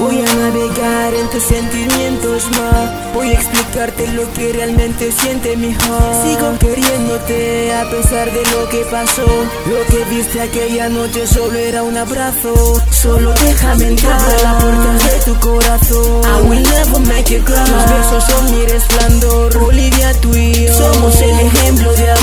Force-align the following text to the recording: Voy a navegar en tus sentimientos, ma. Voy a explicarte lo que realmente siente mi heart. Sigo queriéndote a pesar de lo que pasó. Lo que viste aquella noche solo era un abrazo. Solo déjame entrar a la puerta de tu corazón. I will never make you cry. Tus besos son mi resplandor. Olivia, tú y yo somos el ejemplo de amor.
Voy 0.00 0.16
a 0.18 0.34
navegar 0.34 1.12
en 1.12 1.28
tus 1.28 1.42
sentimientos, 1.42 2.48
ma. 2.52 3.12
Voy 3.12 3.28
a 3.28 3.32
explicarte 3.34 4.08
lo 4.08 4.32
que 4.32 4.50
realmente 4.50 5.12
siente 5.12 5.56
mi 5.58 5.74
heart. 5.74 6.24
Sigo 6.24 6.58
queriéndote 6.58 7.74
a 7.74 7.90
pesar 7.90 8.32
de 8.32 8.42
lo 8.50 8.66
que 8.70 8.78
pasó. 8.90 9.26
Lo 9.66 9.86
que 9.90 10.02
viste 10.06 10.40
aquella 10.40 10.88
noche 10.88 11.26
solo 11.26 11.58
era 11.58 11.82
un 11.82 11.98
abrazo. 11.98 12.80
Solo 12.90 13.34
déjame 13.44 13.88
entrar 13.88 14.18
a 14.18 14.42
la 14.42 14.58
puerta 14.58 14.92
de 15.06 15.20
tu 15.26 15.38
corazón. 15.38 16.22
I 16.24 16.48
will 16.48 16.62
never 16.62 17.00
make 17.00 17.30
you 17.34 17.44
cry. 17.44 17.56
Tus 17.56 17.84
besos 17.92 18.24
son 18.24 18.50
mi 18.52 18.64
resplandor. 18.64 19.56
Olivia, 19.58 20.18
tú 20.22 20.34
y 20.34 20.64
yo 20.64 20.72
somos 20.72 21.20
el 21.20 21.40
ejemplo 21.40 21.92
de 21.92 22.10
amor. 22.10 22.19